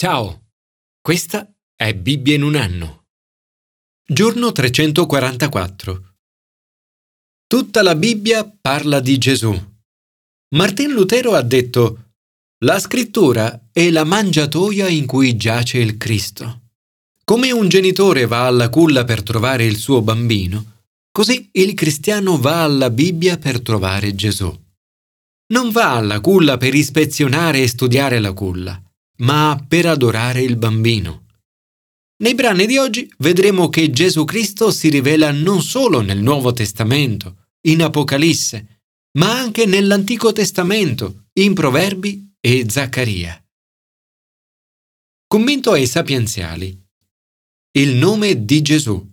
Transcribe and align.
Ciao, 0.00 0.52
questa 1.00 1.52
è 1.74 1.92
Bibbia 1.92 2.36
in 2.36 2.44
un 2.44 2.54
anno. 2.54 3.06
Giorno 4.06 4.52
344. 4.52 6.14
Tutta 7.48 7.82
la 7.82 7.96
Bibbia 7.96 8.48
parla 8.60 9.00
di 9.00 9.18
Gesù. 9.18 9.52
Martin 10.54 10.92
Lutero 10.92 11.34
ha 11.34 11.42
detto 11.42 12.12
La 12.58 12.78
scrittura 12.78 13.70
è 13.72 13.90
la 13.90 14.04
mangiatoia 14.04 14.86
in 14.86 15.04
cui 15.04 15.34
giace 15.36 15.78
il 15.78 15.96
Cristo. 15.96 16.68
Come 17.24 17.50
un 17.50 17.68
genitore 17.68 18.26
va 18.26 18.46
alla 18.46 18.68
culla 18.68 19.02
per 19.02 19.24
trovare 19.24 19.64
il 19.64 19.78
suo 19.78 20.00
bambino, 20.00 20.84
così 21.10 21.48
il 21.54 21.74
cristiano 21.74 22.38
va 22.38 22.62
alla 22.62 22.90
Bibbia 22.90 23.36
per 23.36 23.60
trovare 23.60 24.14
Gesù. 24.14 24.48
Non 25.54 25.72
va 25.72 25.96
alla 25.96 26.20
culla 26.20 26.56
per 26.56 26.76
ispezionare 26.76 27.62
e 27.62 27.66
studiare 27.66 28.20
la 28.20 28.32
culla 28.32 28.80
ma 29.18 29.64
per 29.66 29.86
adorare 29.86 30.42
il 30.42 30.56
bambino. 30.56 31.26
Nei 32.20 32.34
brani 32.34 32.66
di 32.66 32.78
oggi 32.78 33.12
vedremo 33.18 33.68
che 33.68 33.90
Gesù 33.90 34.24
Cristo 34.24 34.70
si 34.70 34.88
rivela 34.88 35.30
non 35.30 35.62
solo 35.62 36.00
nel 36.00 36.18
Nuovo 36.18 36.52
Testamento, 36.52 37.46
in 37.62 37.82
Apocalisse, 37.82 38.82
ma 39.18 39.38
anche 39.38 39.66
nell'Antico 39.66 40.32
Testamento, 40.32 41.26
in 41.34 41.54
Proverbi 41.54 42.34
e 42.40 42.66
Zaccaria. 42.68 43.40
Commento 45.26 45.72
ai 45.72 45.86
sapienziali. 45.86 46.76
Il 47.72 47.94
nome 47.94 48.44
di 48.44 48.62
Gesù. 48.62 49.12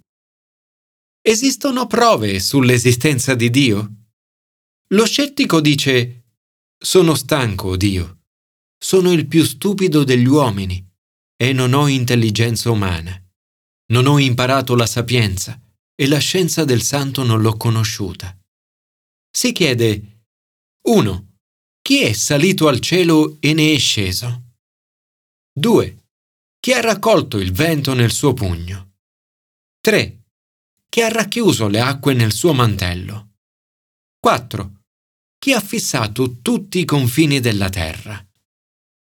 Esistono 1.21 1.87
prove 1.87 2.39
sull'esistenza 2.39 3.35
di 3.35 3.49
Dio? 3.49 3.95
Lo 4.89 5.05
scettico 5.05 5.59
dice 5.61 6.25
Sono 6.77 7.15
stanco, 7.15 7.75
Dio 7.75 8.15
sono 8.85 9.11
il 9.11 9.25
più 9.25 9.43
stupido 9.43 10.03
degli 10.03 10.27
uomini 10.27 10.87
e 11.35 11.53
non 11.53 11.73
ho 11.73 11.87
intelligenza 11.87 12.69
umana. 12.69 13.19
Non 13.87 14.05
ho 14.05 14.19
imparato 14.19 14.75
la 14.75 14.85
sapienza 14.85 15.59
e 15.95 16.07
la 16.07 16.19
scienza 16.19 16.65
del 16.65 16.83
santo 16.83 17.23
non 17.23 17.41
l'ho 17.41 17.57
conosciuta. 17.57 18.37
Si 19.35 19.51
chiede 19.53 20.25
1. 20.87 21.37
Chi 21.81 22.03
è 22.03 22.13
salito 22.13 22.67
al 22.67 22.79
cielo 22.79 23.37
e 23.39 23.55
ne 23.55 23.73
è 23.73 23.79
sceso? 23.79 24.53
2. 25.51 25.97
Chi 26.59 26.71
ha 26.71 26.79
raccolto 26.79 27.39
il 27.39 27.53
vento 27.53 27.95
nel 27.95 28.11
suo 28.11 28.33
pugno? 28.33 28.97
3. 29.81 30.25
Chi 30.87 31.01
ha 31.01 31.07
racchiuso 31.07 31.67
le 31.67 31.79
acque 31.79 32.13
nel 32.13 32.31
suo 32.31 32.53
mantello? 32.53 33.31
4. 34.19 34.81
Chi 35.39 35.53
ha 35.53 35.59
fissato 35.59 36.39
tutti 36.39 36.77
i 36.77 36.85
confini 36.85 37.39
della 37.39 37.69
terra? 37.69 38.23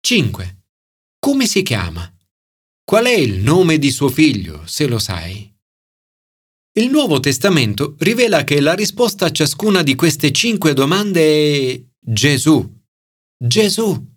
5. 0.05 0.65
Come 1.17 1.47
si 1.47 1.63
chiama? 1.63 2.07
Qual 2.83 3.05
è 3.05 3.15
il 3.15 3.39
nome 3.39 3.79
di 3.79 3.89
suo 3.89 4.07
figlio, 4.07 4.61
se 4.67 4.85
lo 4.85 4.99
sai? 4.99 5.51
Il 6.73 6.91
Nuovo 6.91 7.19
Testamento 7.19 7.95
rivela 7.97 8.43
che 8.43 8.59
la 8.59 8.75
risposta 8.75 9.25
a 9.25 9.31
ciascuna 9.31 9.81
di 9.81 9.95
queste 9.95 10.31
cinque 10.31 10.73
domande 10.73 11.21
è 11.71 11.83
Gesù. 11.99 12.71
Gesù. 13.35 14.15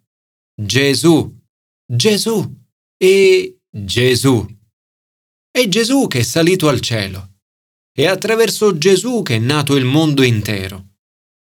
Gesù. 0.55 1.39
Gesù. 1.91 2.57
E 2.99 3.61
Gesù. 3.71 4.47
È 5.51 5.69
Gesù 5.69 6.07
che 6.07 6.19
è 6.19 6.23
salito 6.23 6.69
al 6.69 6.81
cielo. 6.81 7.37
È 7.91 8.05
attraverso 8.05 8.77
Gesù 8.77 9.23
che 9.23 9.37
è 9.37 9.39
nato 9.39 9.75
il 9.75 9.87
mondo 9.87 10.23
intero. 10.23 10.97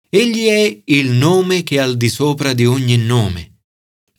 Egli 0.09 0.45
è 0.45 0.83
il 0.85 1.09
nome 1.09 1.63
che 1.63 1.75
è 1.75 1.79
al 1.79 1.97
di 1.97 2.07
sopra 2.07 2.53
di 2.53 2.65
ogni 2.65 2.95
nome 2.95 3.55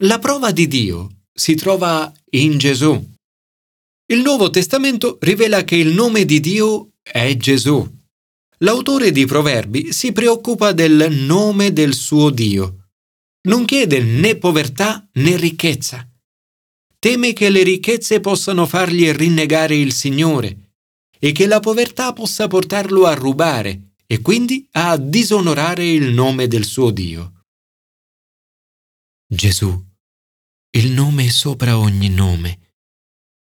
la 0.02 0.20
prova 0.20 0.52
di 0.52 0.68
Dio 0.68 1.24
si 1.32 1.56
trova 1.56 2.12
in 2.30 2.56
Gesù. 2.58 3.16
Il 4.10 4.20
Nuovo 4.20 4.48
Testamento 4.48 5.18
rivela 5.20 5.64
che 5.64 5.74
il 5.74 5.88
nome 5.88 6.24
di 6.24 6.38
Dio 6.38 6.90
è 7.02 7.36
Gesù. 7.36 7.96
L'autore 8.58 9.10
di 9.10 9.26
Proverbi 9.26 9.92
si 9.92 10.12
preoccupa 10.12 10.72
del 10.72 11.08
nome 11.10 11.72
del 11.72 11.94
suo 11.94 12.30
Dio. 12.30 12.90
Non 13.48 13.64
chiede 13.64 14.00
né 14.00 14.36
povertà 14.36 15.08
né 15.14 15.36
ricchezza. 15.36 16.08
Teme 16.98 17.32
che 17.32 17.50
le 17.50 17.64
ricchezze 17.64 18.20
possano 18.20 18.66
fargli 18.66 19.10
rinnegare 19.10 19.76
il 19.76 19.92
Signore 19.92 20.74
e 21.18 21.32
che 21.32 21.46
la 21.46 21.60
povertà 21.60 22.12
possa 22.12 22.46
portarlo 22.46 23.04
a 23.04 23.14
rubare 23.14 23.94
e 24.06 24.20
quindi 24.20 24.66
a 24.72 24.96
disonorare 24.96 25.88
il 25.88 26.12
nome 26.12 26.46
del 26.46 26.64
suo 26.64 26.90
Dio. 26.90 27.32
Gesù 29.26 29.86
il 30.72 30.90
nome 30.90 31.30
sopra 31.30 31.78
ogni 31.78 32.10
nome. 32.10 32.74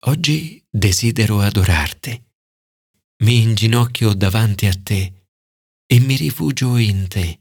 Oggi 0.07 0.63
desidero 0.69 1.41
adorarti. 1.41 2.23
Mi 3.25 3.41
inginocchio 3.41 4.13
davanti 4.13 4.67
a 4.67 4.75
te 4.75 5.29
e 5.87 5.99
mi 6.01 6.17
rifugio 6.17 6.77
in 6.77 7.09
te. 7.09 7.41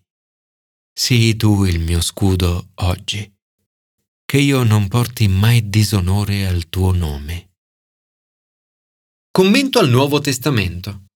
Sii 0.93 1.35
tu 1.35 1.65
il 1.65 1.79
mio 1.81 1.99
scudo 1.99 2.69
oggi, 2.75 3.29
che 4.23 4.37
io 4.37 4.63
non 4.63 4.87
porti 4.87 5.27
mai 5.27 5.69
disonore 5.69 6.47
al 6.47 6.69
tuo 6.69 6.93
nome. 6.93 7.55
Commento 9.29 9.79
al 9.79 9.89
Nuovo 9.89 10.21
Testamento. 10.21 11.07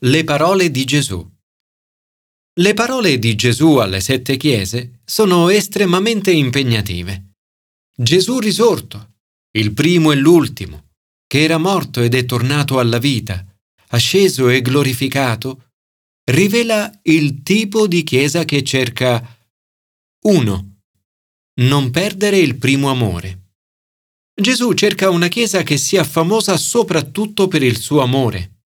Le 0.00 0.24
parole 0.24 0.70
di 0.70 0.84
Gesù. 0.86 1.30
Le 2.58 2.72
parole 2.72 3.18
di 3.18 3.34
Gesù 3.34 3.76
alle 3.76 4.00
sette 4.00 4.38
chiese 4.38 5.00
sono 5.04 5.50
estremamente 5.50 6.32
impegnative. 6.32 7.25
Gesù 7.98 8.40
risorto, 8.40 9.14
il 9.56 9.72
primo 9.72 10.12
e 10.12 10.16
l'ultimo, 10.16 10.88
che 11.26 11.42
era 11.42 11.56
morto 11.56 12.02
ed 12.02 12.14
è 12.14 12.26
tornato 12.26 12.78
alla 12.78 12.98
vita, 12.98 13.42
asceso 13.88 14.50
e 14.50 14.60
glorificato, 14.60 15.70
rivela 16.24 16.92
il 17.04 17.42
tipo 17.42 17.86
di 17.86 18.02
Chiesa 18.02 18.44
che 18.44 18.62
cerca 18.62 19.26
1. 20.24 20.80
Non 21.62 21.90
perdere 21.90 22.36
il 22.36 22.56
primo 22.56 22.90
amore. 22.90 23.52
Gesù 24.38 24.74
cerca 24.74 25.08
una 25.08 25.28
Chiesa 25.28 25.62
che 25.62 25.78
sia 25.78 26.04
famosa 26.04 26.58
soprattutto 26.58 27.48
per 27.48 27.62
il 27.62 27.78
suo 27.78 28.02
amore. 28.02 28.64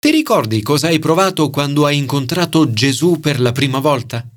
Ti 0.00 0.10
ricordi 0.10 0.60
cosa 0.62 0.88
hai 0.88 0.98
provato 0.98 1.50
quando 1.50 1.86
hai 1.86 1.98
incontrato 1.98 2.72
Gesù 2.72 3.20
per 3.20 3.38
la 3.38 3.52
prima 3.52 3.78
volta? 3.78 4.28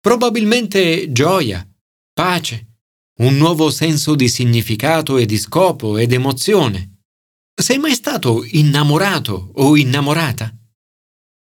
Probabilmente 0.00 1.12
gioia, 1.12 1.68
pace, 2.14 2.67
un 3.18 3.36
nuovo 3.36 3.70
senso 3.70 4.14
di 4.14 4.28
significato 4.28 5.16
e 5.16 5.26
di 5.26 5.38
scopo 5.38 5.96
ed 5.96 6.12
emozione. 6.12 7.00
Sei 7.52 7.78
mai 7.78 7.94
stato 7.94 8.44
innamorato 8.44 9.50
o 9.54 9.76
innamorata? 9.76 10.54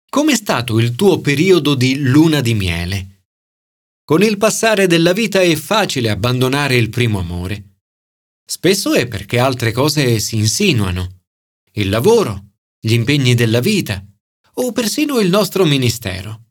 Com'è 0.09 0.35
stato 0.35 0.77
il 0.79 0.95
tuo 0.95 1.21
periodo 1.21 1.75
di 1.75 1.99
luna 1.99 2.41
di 2.41 2.53
miele? 2.53 3.23
Con 4.03 4.21
il 4.21 4.37
passare 4.37 4.87
della 4.87 5.13
vita 5.13 5.39
è 5.39 5.55
facile 5.55 6.09
abbandonare 6.09 6.75
il 6.75 6.89
primo 6.89 7.19
amore. 7.19 7.77
Spesso 8.45 8.93
è 8.93 9.07
perché 9.07 9.39
altre 9.39 9.71
cose 9.71 10.19
si 10.19 10.35
insinuano. 10.35 11.21
Il 11.71 11.87
lavoro, 11.87 12.55
gli 12.77 12.91
impegni 12.91 13.35
della 13.35 13.61
vita 13.61 14.05
o 14.55 14.71
persino 14.73 15.19
il 15.19 15.29
nostro 15.29 15.63
ministero. 15.63 16.41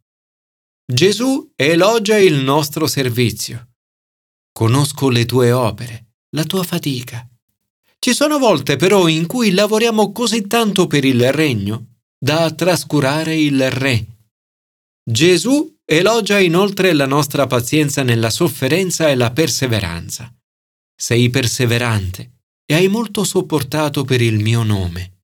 Gesù 0.91 1.53
elogia 1.55 2.17
il 2.17 2.37
nostro 2.37 2.87
servizio 2.87 3.72
Conosco 4.53 5.09
le 5.09 5.25
tue 5.25 5.51
opere, 5.51 6.13
la 6.31 6.45
tua 6.45 6.63
fatica. 6.63 7.27
Ci 7.99 8.13
sono 8.15 8.39
volte 8.39 8.77
però 8.77 9.09
in 9.09 9.27
cui 9.27 9.53
lavoriamo 9.53 10.13
così 10.13 10.47
tanto 10.47 10.87
per 10.87 11.05
il 11.05 11.33
regno 11.33 11.87
da 12.19 12.51
trascurare 12.51 13.37
il 13.37 13.71
Re. 13.71 14.07
Gesù 15.05 15.79
elogia 15.85 16.39
inoltre 16.39 16.93
la 16.93 17.07
nostra 17.07 17.47
pazienza 17.47 18.03
nella 18.03 18.31
sofferenza 18.31 19.09
e 19.09 19.15
la 19.15 19.31
perseveranza. 19.31 20.33
Sei 20.95 21.31
perseverante 21.31 22.33
e 22.65 22.75
hai 22.75 22.89
molto 22.89 23.25
sopportato 23.25 24.05
per 24.05 24.21
il 24.21 24.39
mio 24.39 24.63
nome. 24.63 25.23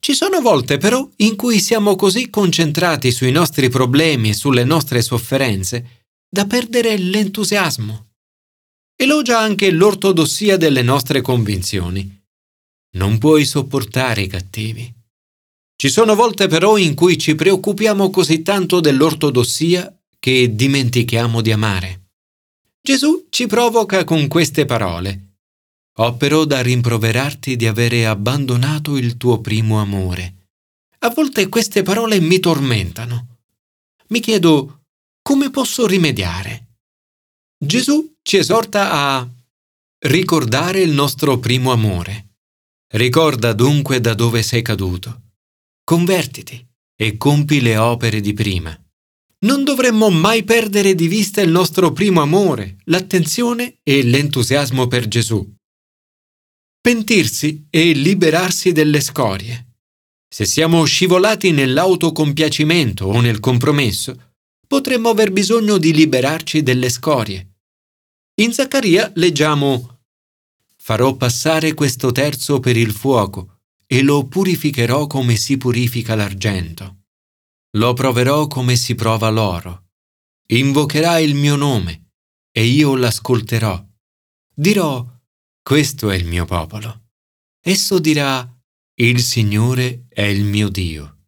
Ci 0.00 0.14
sono 0.14 0.40
volte 0.40 0.78
però 0.78 1.08
in 1.16 1.36
cui 1.36 1.58
siamo 1.58 1.96
così 1.96 2.30
concentrati 2.30 3.10
sui 3.10 3.32
nostri 3.32 3.68
problemi 3.68 4.30
e 4.30 4.34
sulle 4.34 4.64
nostre 4.64 5.02
sofferenze 5.02 6.06
da 6.28 6.46
perdere 6.46 6.96
l'entusiasmo. 6.96 8.07
Elogia 9.00 9.38
anche 9.38 9.70
l'ortodossia 9.70 10.56
delle 10.56 10.82
nostre 10.82 11.20
convinzioni. 11.20 12.20
Non 12.96 13.18
puoi 13.18 13.44
sopportare 13.44 14.22
i 14.22 14.26
cattivi. 14.26 14.92
Ci 15.76 15.88
sono 15.88 16.16
volte 16.16 16.48
però 16.48 16.76
in 16.76 16.96
cui 16.96 17.16
ci 17.16 17.36
preoccupiamo 17.36 18.10
così 18.10 18.42
tanto 18.42 18.80
dell'ortodossia 18.80 19.96
che 20.18 20.52
dimentichiamo 20.52 21.40
di 21.42 21.52
amare. 21.52 22.08
Gesù 22.82 23.28
ci 23.30 23.46
provoca 23.46 24.02
con 24.02 24.26
queste 24.26 24.64
parole. 24.64 25.36
Ho 25.98 26.16
però 26.16 26.44
da 26.44 26.60
rimproverarti 26.60 27.54
di 27.54 27.68
avere 27.68 28.04
abbandonato 28.04 28.96
il 28.96 29.16
tuo 29.16 29.40
primo 29.40 29.80
amore. 29.80 30.48
A 30.98 31.10
volte 31.10 31.48
queste 31.48 31.84
parole 31.84 32.18
mi 32.18 32.40
tormentano. 32.40 33.36
Mi 34.08 34.18
chiedo 34.18 34.80
come 35.22 35.50
posso 35.50 35.86
rimediare. 35.86 36.66
Gesù 37.56 38.16
ci 38.28 38.36
esorta 38.36 38.92
a 38.92 39.26
Ricordare 40.00 40.82
il 40.82 40.90
nostro 40.90 41.38
primo 41.38 41.72
amore. 41.72 42.34
Ricorda 42.92 43.54
dunque 43.54 44.02
da 44.02 44.12
dove 44.12 44.42
sei 44.42 44.60
caduto. 44.60 45.32
Convertiti 45.82 46.62
e 46.94 47.16
compi 47.16 47.62
le 47.62 47.78
opere 47.78 48.20
di 48.20 48.34
prima. 48.34 48.78
Non 49.46 49.64
dovremmo 49.64 50.10
mai 50.10 50.44
perdere 50.44 50.94
di 50.94 51.08
vista 51.08 51.40
il 51.40 51.48
nostro 51.50 51.90
primo 51.92 52.20
amore, 52.20 52.76
l'attenzione 52.84 53.78
e 53.82 54.02
l'entusiasmo 54.02 54.86
per 54.88 55.08
Gesù. 55.08 55.50
Pentirsi 56.82 57.66
e 57.70 57.92
liberarsi 57.92 58.72
delle 58.72 59.00
scorie. 59.00 59.78
Se 60.28 60.44
siamo 60.44 60.84
scivolati 60.84 61.50
nell'autocompiacimento 61.50 63.06
o 63.06 63.20
nel 63.22 63.40
compromesso, 63.40 64.34
potremmo 64.66 65.08
aver 65.08 65.32
bisogno 65.32 65.78
di 65.78 65.94
liberarci 65.94 66.62
delle 66.62 66.90
scorie. 66.90 67.47
In 68.40 68.52
Zaccaria 68.52 69.10
leggiamo 69.16 70.02
Farò 70.76 71.16
passare 71.16 71.74
questo 71.74 72.12
terzo 72.12 72.60
per 72.60 72.76
il 72.76 72.92
fuoco 72.92 73.62
e 73.84 74.02
lo 74.02 74.26
purificherò 74.26 75.08
come 75.08 75.34
si 75.34 75.56
purifica 75.56 76.14
l'argento. 76.14 77.06
Lo 77.72 77.94
proverò 77.94 78.46
come 78.46 78.76
si 78.76 78.94
prova 78.94 79.28
l'oro. 79.28 79.88
Invocherà 80.50 81.18
il 81.18 81.34
mio 81.34 81.56
nome 81.56 82.12
e 82.52 82.64
io 82.64 82.94
l'ascolterò. 82.94 83.84
Dirò, 84.54 85.04
questo 85.60 86.08
è 86.08 86.16
il 86.16 86.24
mio 86.24 86.44
popolo. 86.44 87.08
Esso 87.60 87.98
dirà, 87.98 88.48
il 89.00 89.20
Signore 89.20 90.06
è 90.08 90.22
il 90.22 90.44
mio 90.44 90.68
Dio. 90.68 91.26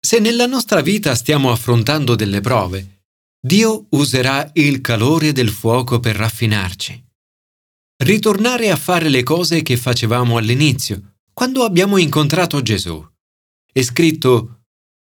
Se 0.00 0.20
nella 0.20 0.46
nostra 0.46 0.80
vita 0.80 1.14
stiamo 1.16 1.50
affrontando 1.50 2.14
delle 2.14 2.40
prove, 2.40 2.99
Dio 3.42 3.86
userà 3.90 4.50
il 4.52 4.82
calore 4.82 5.32
del 5.32 5.48
fuoco 5.48 5.98
per 5.98 6.14
raffinarci. 6.14 7.02
Ritornare 8.02 8.70
a 8.70 8.76
fare 8.76 9.08
le 9.08 9.22
cose 9.22 9.62
che 9.62 9.78
facevamo 9.78 10.36
all'inizio, 10.36 11.14
quando 11.32 11.64
abbiamo 11.64 11.96
incontrato 11.96 12.60
Gesù. 12.60 13.02
È 13.72 13.80
scritto, 13.80 14.64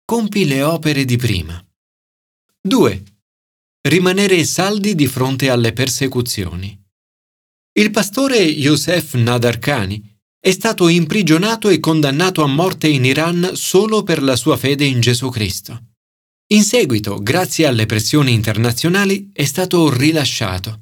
compi 0.05 0.45
le 0.45 0.63
opere 0.63 1.03
di 1.03 1.17
prima. 1.17 1.61
2. 2.61 3.03
Rimanere 3.81 4.45
saldi 4.45 4.95
di 4.95 5.07
fronte 5.07 5.49
alle 5.49 5.73
persecuzioni. 5.73 6.81
Il 7.73 7.91
pastore 7.91 8.37
Youssef 8.37 9.13
Nadarkhani 9.15 10.19
è 10.39 10.51
stato 10.51 10.87
imprigionato 10.87 11.67
e 11.67 11.81
condannato 11.81 12.43
a 12.43 12.47
morte 12.47 12.87
in 12.87 13.03
Iran 13.03 13.51
solo 13.55 14.03
per 14.03 14.23
la 14.23 14.37
sua 14.37 14.55
fede 14.55 14.85
in 14.85 15.01
Gesù 15.01 15.29
Cristo. 15.29 15.90
In 16.51 16.63
seguito, 16.63 17.17
grazie 17.17 17.65
alle 17.65 17.85
pressioni 17.85 18.33
internazionali, 18.33 19.29
è 19.31 19.45
stato 19.45 19.89
rilasciato. 19.89 20.79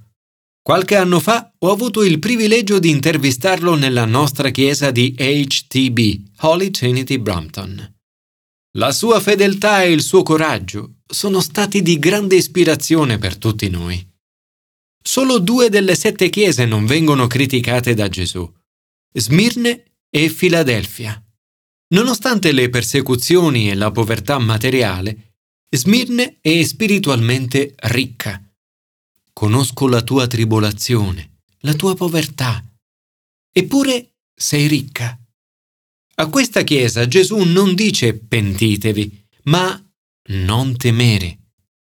Qualche 0.63 0.95
anno 0.95 1.19
fa 1.19 1.53
ho 1.59 1.71
avuto 1.71 2.03
il 2.03 2.17
privilegio 2.17 2.79
di 2.79 2.89
intervistarlo 2.89 3.75
nella 3.75 4.05
nostra 4.05 4.49
chiesa 4.49 4.89
di 4.89 5.13
HTB, 5.15 6.41
Holy 6.41 6.71
Trinity 6.71 7.19
Brampton. 7.19 7.97
La 8.77 8.91
sua 8.91 9.19
fedeltà 9.19 9.83
e 9.83 9.91
il 9.91 10.01
suo 10.01 10.23
coraggio 10.23 11.01
sono 11.05 11.39
stati 11.39 11.83
di 11.83 11.99
grande 11.99 12.35
ispirazione 12.35 13.19
per 13.19 13.37
tutti 13.37 13.69
noi. 13.69 14.03
Solo 15.03 15.37
due 15.37 15.69
delle 15.69 15.95
sette 15.95 16.29
chiese 16.29 16.65
non 16.65 16.87
vengono 16.87 17.27
criticate 17.27 17.93
da 17.93 18.09
Gesù 18.09 18.51
Smirne 19.11 19.83
e 20.09 20.29
Filadelfia. 20.29 21.23
Nonostante 21.91 22.51
le 22.51 22.69
persecuzioni 22.69 23.69
e 23.69 23.75
la 23.75 23.89
povertà 23.91 24.37
materiale, 24.37 25.28
Smirne 25.71 26.37
è 26.41 26.63
spiritualmente 26.63 27.75
ricca. 27.77 28.43
Conosco 29.31 29.87
la 29.87 30.01
tua 30.01 30.25
tribolazione, 30.25 31.41
la 31.59 31.73
tua 31.73 31.95
povertà. 31.95 32.63
Eppure 33.51 34.15
sei 34.33 34.67
ricca. 34.67 35.17
A 36.15 36.27
questa 36.27 36.63
Chiesa 36.63 37.07
Gesù 37.07 37.37
non 37.37 37.75
dice 37.75 38.15
pentitevi, 38.15 39.25
ma 39.43 39.79
non 40.29 40.75
temere. 40.75 41.37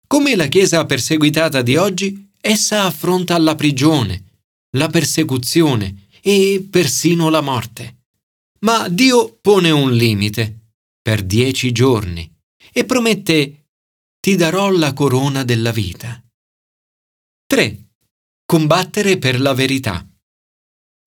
Come 0.07 0.35
la 0.35 0.47
Chiesa 0.47 0.85
perseguitata 0.85 1.61
di 1.61 1.75
oggi, 1.75 2.31
essa 2.39 2.83
affronta 2.83 3.37
la 3.37 3.55
prigione, 3.55 4.23
la 4.77 4.87
persecuzione, 4.87 6.07
e 6.25 6.65
persino 6.69 7.29
la 7.29 7.41
morte. 7.41 8.03
Ma 8.59 8.87
Dio 8.87 9.37
pone 9.41 9.71
un 9.71 9.91
limite 9.91 10.69
per 11.01 11.21
dieci 11.21 11.73
giorni 11.73 12.31
e 12.71 12.85
promette 12.85 13.62
ti 14.23 14.37
darò 14.37 14.71
la 14.71 14.93
corona 14.93 15.43
della 15.43 15.73
vita. 15.73 16.23
3. 17.45 17.89
Combattere 18.45 19.17
per 19.17 19.41
la 19.41 19.53
verità. 19.53 20.07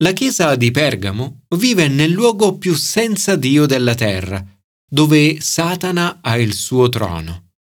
La 0.03 0.11
chiesa 0.11 0.55
di 0.55 0.69
Pergamo 0.69 1.45
vive 1.55 1.87
nel 1.87 2.11
luogo 2.11 2.59
più 2.59 2.75
senza 2.75 3.35
Dio 3.35 3.65
della 3.65 3.95
terra, 3.95 4.45
dove 4.87 5.41
Satana 5.41 6.19
ha 6.21 6.37
il 6.37 6.53
suo 6.53 6.89
trono. 6.89 7.53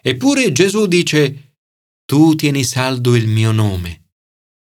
Eppure 0.00 0.50
Gesù 0.50 0.86
dice, 0.86 1.58
Tu 2.06 2.34
tieni 2.34 2.64
saldo 2.64 3.14
il 3.14 3.28
mio 3.28 3.52
nome 3.52 3.98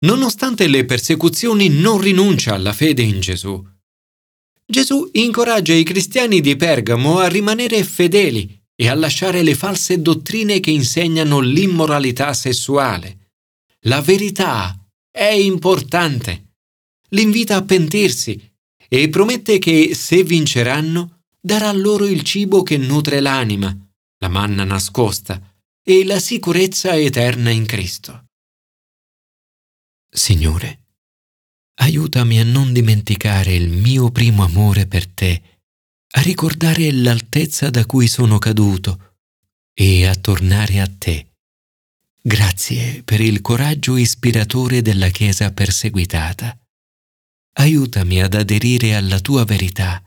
nonostante 0.04 0.68
le 0.68 0.84
persecuzioni 0.84 1.68
non 1.68 1.98
rinuncia 1.98 2.54
alla 2.54 2.72
fede 2.72 3.02
in 3.02 3.18
Gesù. 3.18 3.60
Gesù 4.64 5.08
incoraggia 5.14 5.72
i 5.72 5.82
cristiani 5.82 6.40
di 6.40 6.54
Pergamo 6.54 7.18
a 7.18 7.26
rimanere 7.26 7.82
fedeli 7.82 8.55
e 8.76 8.88
a 8.88 8.94
lasciare 8.94 9.42
le 9.42 9.54
false 9.54 10.00
dottrine 10.02 10.60
che 10.60 10.70
insegnano 10.70 11.40
l'immoralità 11.40 12.34
sessuale. 12.34 13.32
La 13.86 14.02
verità 14.02 14.78
è 15.10 15.30
importante. 15.30 16.54
L'invita 17.10 17.56
a 17.56 17.64
pentirsi 17.64 18.38
e 18.88 19.08
promette 19.08 19.58
che 19.58 19.94
se 19.94 20.22
vinceranno 20.22 21.22
darà 21.40 21.72
loro 21.72 22.06
il 22.06 22.22
cibo 22.22 22.62
che 22.62 22.76
nutre 22.76 23.20
l'anima, 23.20 23.74
la 24.18 24.28
manna 24.28 24.64
nascosta 24.64 25.40
e 25.82 26.04
la 26.04 26.18
sicurezza 26.18 26.96
eterna 26.96 27.50
in 27.50 27.64
Cristo. 27.64 28.24
Signore, 30.10 30.86
aiutami 31.80 32.40
a 32.40 32.44
non 32.44 32.72
dimenticare 32.72 33.54
il 33.54 33.70
mio 33.70 34.10
primo 34.10 34.44
amore 34.44 34.86
per 34.86 35.06
te, 35.06 35.55
ricordare 36.20 36.90
l'altezza 36.92 37.70
da 37.70 37.84
cui 37.86 38.08
sono 38.08 38.38
caduto 38.38 39.14
e 39.72 40.06
a 40.06 40.14
tornare 40.14 40.80
a 40.80 40.86
te. 40.86 41.34
Grazie 42.20 43.02
per 43.02 43.20
il 43.20 43.40
coraggio 43.40 43.96
ispiratore 43.96 44.82
della 44.82 45.10
Chiesa 45.10 45.52
perseguitata. 45.52 46.58
Aiutami 47.58 48.20
ad 48.20 48.34
aderire 48.34 48.94
alla 48.94 49.20
tua 49.20 49.44
verità 49.44 50.02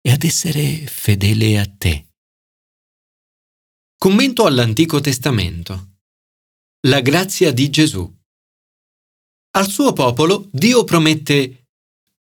e 0.00 0.10
ad 0.10 0.22
essere 0.22 0.86
fedele 0.86 1.58
a 1.58 1.66
te. 1.66 2.08
Commento 3.96 4.44
all'Antico 4.44 5.00
Testamento. 5.00 6.00
La 6.86 7.00
grazia 7.00 7.52
di 7.52 7.70
Gesù. 7.70 8.14
Al 9.52 9.68
suo 9.68 9.92
popolo 9.92 10.48
Dio 10.52 10.84
promette 10.84 11.63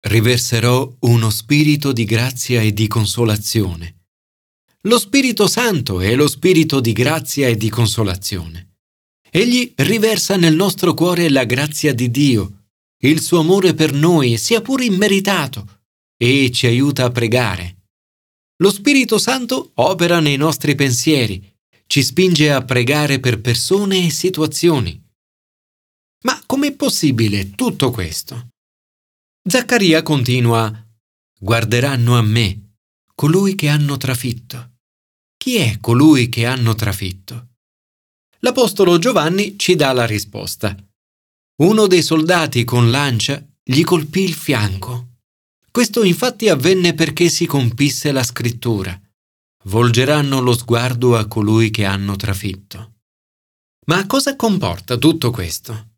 riverserò 0.05 0.97
uno 1.01 1.31
spirito 1.31 1.93
di 1.93 2.05
grazia 2.05 2.61
e 2.61 2.73
di 2.73 2.89
consolazione. 2.89 4.01
Lo 4.83 4.99
Spirito 4.99 5.47
Santo 5.47 6.01
è 6.01 6.17
lo 6.17 6.27
spirito 6.27 6.81
di 6.81 6.93
grazia 6.93 7.47
e 7.47 7.57
di 7.57 7.69
consolazione. 7.69 8.79
Egli 9.31 9.73
riversa 9.77 10.37
nel 10.37 10.57
nostro 10.57 10.93
cuore 10.93 11.31
la 11.31 11.45
grazia 11.45 11.95
di 11.95 12.11
Dio, 12.11 12.65
il 13.05 13.21
suo 13.21 13.39
amore 13.39 13.75
per 13.75 13.93
noi, 13.93 14.37
sia 14.39 14.61
pure 14.61 14.85
immeritato, 14.85 15.83
e 16.17 16.51
ci 16.51 16.67
aiuta 16.67 17.05
a 17.05 17.11
pregare. 17.11 17.77
Lo 18.57 18.71
Spirito 18.71 19.19
Santo 19.19 19.71
opera 19.75 20.19
nei 20.19 20.37
nostri 20.37 20.75
pensieri, 20.75 21.49
ci 21.87 22.03
spinge 22.03 22.51
a 22.51 22.65
pregare 22.65 23.21
per 23.21 23.41
persone 23.41 24.07
e 24.07 24.11
situazioni. 24.11 25.01
Ma 26.25 26.43
com'è 26.45 26.73
possibile 26.73 27.51
tutto 27.51 27.91
questo? 27.91 28.52
Zaccaria 29.45 30.03
continua, 30.03 30.73
guarderanno 31.37 32.17
a 32.17 32.23
me, 32.23 32.77
colui 33.13 33.57
che 33.57 33.69
hanno 33.69 33.97
trafitto. 33.97 34.75
Chi 35.37 35.57
è 35.57 35.79
colui 35.81 36.29
che 36.29 36.47
hanno 36.47 36.77
trafitto? 36.77 37.49
L'Apostolo 38.39 38.99
Giovanni 38.99 39.59
ci 39.59 39.75
dà 39.75 39.93
la 39.93 40.07
risposta. 40.07 40.77
Uno 41.57 41.89
dei 41.89 42.03
soldati 42.03 42.63
con 42.63 42.93
lancia 42.93 43.45
gli 43.65 43.83
colpì 43.83 44.23
il 44.23 44.35
fianco. 44.35 45.17
Questo 45.73 46.05
infatti 46.05 46.49
avvenne 46.49 46.95
perché 46.95 47.29
si 47.29 47.45
compisse 47.45 48.13
la 48.13 48.23
scrittura. 48.23 48.97
Volgeranno 49.65 50.41
lo 50.41 50.55
sguardo 50.55 51.17
a 51.17 51.27
colui 51.27 51.71
che 51.71 51.85
hanno 51.85 52.15
trafitto. 52.15 52.93
Ma 53.87 54.07
cosa 54.07 54.37
comporta 54.37 54.97
tutto 54.97 55.33
questo? 55.33 55.92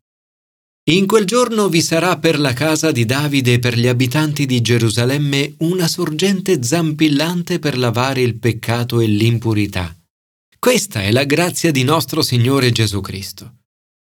In 0.87 1.07
quel 1.07 1.25
giorno 1.25 1.67
vi 1.67 1.81
sarà 1.81 2.19
per 2.19 2.39
la 2.39 2.53
casa 2.53 2.91
di 2.91 3.05
Davide 3.05 3.53
e 3.53 3.59
per 3.59 3.75
gli 3.75 3.87
abitanti 3.87 4.45
di 4.45 4.61
Gerusalemme 4.61 5.55
una 5.59 5.87
sorgente 5.87 6.61
zampillante 6.61 7.57
per 7.57 7.75
lavare 7.75 8.21
il 8.21 8.35
peccato 8.35 8.99
e 8.99 9.07
l'impurità. 9.07 9.97
Questa 10.59 11.01
è 11.01 11.11
la 11.11 11.23
grazia 11.23 11.71
di 11.71 11.83
nostro 11.83 12.21
Signore 12.21 12.71
Gesù 12.71 13.01
Cristo. 13.01 13.61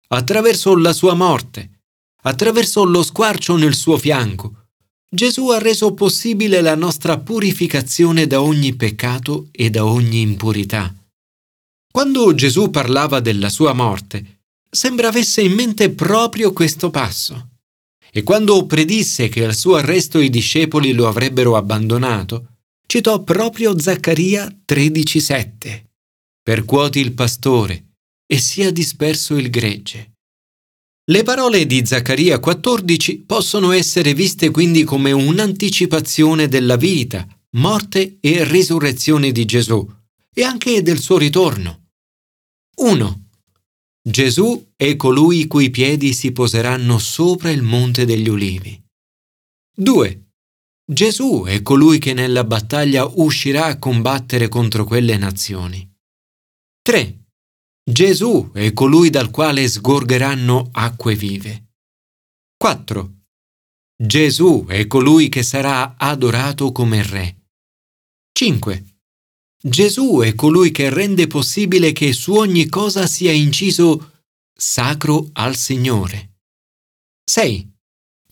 Attraverso 0.08 0.76
la 0.76 0.92
sua 0.92 1.14
morte, 1.14 1.80
attraverso 2.24 2.84
lo 2.84 3.02
squarcio 3.02 3.56
nel 3.56 3.74
suo 3.74 3.96
fianco, 3.96 4.66
Gesù 5.08 5.48
ha 5.48 5.58
reso 5.58 5.94
possibile 5.94 6.60
la 6.60 6.74
nostra 6.74 7.18
purificazione 7.18 8.26
da 8.26 8.42
ogni 8.42 8.76
peccato 8.76 9.48
e 9.50 9.70
da 9.70 9.86
ogni 9.86 10.20
impurità. 10.20 10.94
Quando 11.90 12.34
Gesù 12.34 12.68
parlava 12.68 13.20
della 13.20 13.48
sua 13.48 13.72
morte, 13.72 14.35
sembra 14.76 15.08
avesse 15.08 15.40
in 15.40 15.54
mente 15.54 15.90
proprio 15.90 16.52
questo 16.52 16.90
passo. 16.90 17.48
E 18.12 18.22
quando 18.22 18.66
predisse 18.66 19.30
che 19.30 19.46
al 19.46 19.54
suo 19.54 19.76
arresto 19.76 20.20
i 20.20 20.28
discepoli 20.28 20.92
lo 20.92 21.08
avrebbero 21.08 21.56
abbandonato, 21.56 22.58
citò 22.86 23.22
proprio 23.24 23.78
Zaccaria 23.78 24.46
13:7. 24.66 25.86
Percuoti 26.42 27.00
il 27.00 27.14
pastore 27.14 27.94
e 28.26 28.38
sia 28.38 28.70
disperso 28.70 29.34
il 29.36 29.48
gregge. 29.48 30.12
Le 31.08 31.22
parole 31.22 31.64
di 31.64 31.84
Zaccaria 31.86 32.38
14 32.38 33.20
possono 33.20 33.72
essere 33.72 34.12
viste 34.12 34.50
quindi 34.50 34.84
come 34.84 35.12
un'anticipazione 35.12 36.48
della 36.48 36.76
vita, 36.76 37.26
morte 37.56 38.18
e 38.20 38.44
risurrezione 38.44 39.32
di 39.32 39.44
Gesù 39.46 39.88
e 40.34 40.42
anche 40.42 40.82
del 40.82 40.98
suo 40.98 41.16
ritorno. 41.16 41.92
1. 42.76 43.25
Gesù 44.08 44.72
è 44.76 44.94
colui 44.94 45.40
i 45.40 45.46
cui 45.48 45.68
piedi 45.68 46.12
si 46.12 46.30
poseranno 46.30 46.96
sopra 46.96 47.50
il 47.50 47.62
monte 47.62 48.04
degli 48.04 48.28
ulivi. 48.28 48.80
2. 49.74 50.28
Gesù 50.88 51.42
è 51.44 51.60
colui 51.62 51.98
che 51.98 52.14
nella 52.14 52.44
battaglia 52.44 53.04
uscirà 53.04 53.64
a 53.64 53.78
combattere 53.80 54.46
contro 54.46 54.84
quelle 54.84 55.16
nazioni. 55.16 55.92
3. 56.82 57.24
Gesù 57.82 58.52
è 58.52 58.72
colui 58.72 59.10
dal 59.10 59.30
quale 59.30 59.68
sgorgeranno 59.68 60.68
acque 60.70 61.16
vive. 61.16 61.72
4. 62.56 63.12
Gesù 64.00 64.66
è 64.68 64.86
colui 64.86 65.28
che 65.28 65.42
sarà 65.42 65.96
adorato 65.98 66.70
come 66.70 67.02
Re. 67.02 67.48
5. 68.30 68.95
Gesù 69.68 70.20
è 70.20 70.32
colui 70.36 70.70
che 70.70 70.90
rende 70.90 71.26
possibile 71.26 71.90
che 71.90 72.12
su 72.12 72.34
ogni 72.34 72.68
cosa 72.68 73.08
sia 73.08 73.32
inciso 73.32 74.22
sacro 74.56 75.28
al 75.32 75.56
Signore. 75.56 76.36
6. 77.24 77.72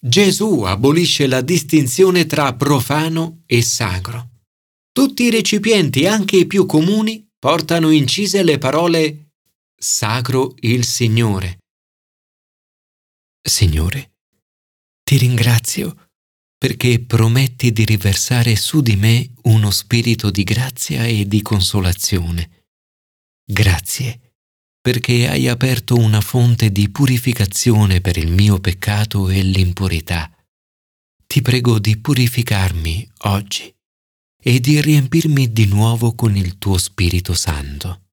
Gesù 0.01 0.61
abolisce 0.61 1.27
la 1.27 1.41
distinzione 1.41 2.27
tra 2.27 2.55
profano 2.55 3.43
e 3.47 3.63
sacro. 3.63 4.43
Tutti 4.93 5.25
i 5.25 5.31
recipienti, 5.31 6.07
anche 6.07 6.37
i 6.37 6.47
più 6.47 6.67
comuni, 6.67 7.29
portano 7.37 7.91
incise 7.91 8.45
le 8.45 8.59
parole 8.59 9.33
Sacro 9.77 10.55
il 10.61 10.85
Signore. 10.85 11.59
Signore, 13.43 14.13
ti 15.03 15.17
ringrazio 15.17 16.04
perché 16.57 17.01
prometti 17.01 17.73
di 17.73 17.85
riversare 17.85 18.57
su 18.57 18.81
di 18.81 18.97
me 18.97 19.31
uno 19.43 19.71
spirito 19.71 20.31
di 20.31 20.45
grazia 20.45 21.05
e 21.07 21.27
di 21.27 21.43
consolazione. 21.43 22.65
Grazie 23.45 24.25
perché 24.85 25.27
hai 25.27 25.49
aperto 25.49 25.97
una 25.97 26.21
fonte 26.21 26.71
di 26.71 26.91
purificazione 26.91 28.03
per 28.03 28.19
il 28.19 28.31
mio 28.31 28.61
peccato 28.61 29.31
e 29.31 29.43
l'impurità. 29.43 30.31
Ti 31.27 31.41
prego 31.41 31.79
di 31.79 31.97
purificarmi 31.97 33.11
oggi 33.21 33.75
e 34.43 34.61
di 34.61 34.83
riempirmi 34.83 35.51
di 35.51 35.65
nuovo 35.65 36.15
con 36.15 36.37
il 36.37 36.59
tuo 36.59 36.77
Spirito 36.77 37.33
Santo. 37.33 38.04